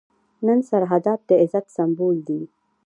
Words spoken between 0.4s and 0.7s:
نن